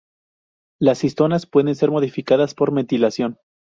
[0.79, 3.37] Las histonas pueden ser modificadas por metilación.